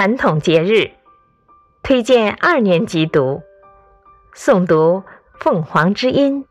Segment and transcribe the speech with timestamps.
[0.00, 0.92] 传统节日，
[1.82, 3.42] 推荐二年级读。
[4.34, 5.02] 诵读
[5.38, 6.44] 《凤凰之音》。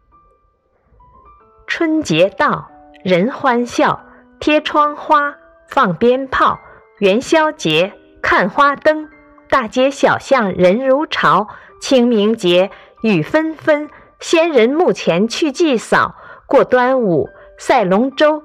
[1.66, 2.70] 春节到，
[3.04, 4.06] 人欢笑，
[4.40, 5.36] 贴窗花，
[5.68, 6.60] 放鞭炮。
[7.00, 7.92] 元宵节
[8.22, 9.10] 看花灯，
[9.50, 11.48] 大街小巷人如潮。
[11.82, 12.70] 清明节
[13.02, 13.90] 雨纷纷，
[14.20, 16.14] 先人墓前去祭扫。
[16.46, 18.44] 过端午赛龙舟，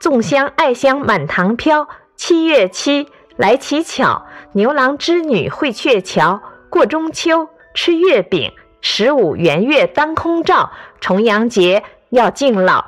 [0.00, 1.86] 粽香艾香满堂飘。
[2.16, 3.06] 七月七。
[3.36, 6.42] 来乞巧，牛郎织女会鹊桥。
[6.68, 10.72] 过中秋吃月饼，十五圆月当空照。
[11.00, 12.86] 重阳节要敬老，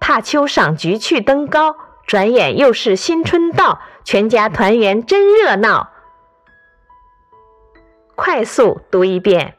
[0.00, 1.76] 踏秋赏菊去登高。
[2.06, 5.90] 转眼又是新春到，全家团圆真热闹。
[8.14, 9.56] 快速读一遍。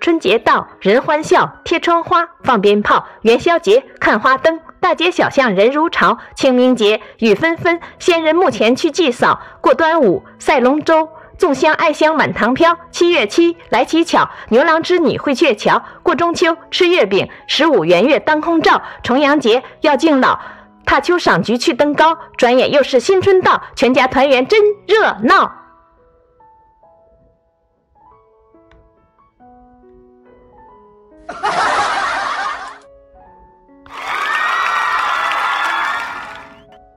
[0.00, 3.06] 春节到，人欢笑，贴窗花，放鞭炮。
[3.22, 6.18] 元宵节看花灯，大街小巷人如潮。
[6.34, 9.40] 清明节雨纷纷，先人墓前去祭扫。
[9.60, 12.76] 过端午赛龙舟，粽香艾香满堂飘。
[12.90, 15.82] 七月七来乞巧，牛郎织女会鹊桥。
[16.02, 18.82] 过中秋吃月饼，十五圆月当空照。
[19.02, 20.40] 重阳节要敬老，
[20.86, 22.16] 踏秋赏菊去登高。
[22.36, 25.59] 转眼又是新春到，全家团圆真热闹。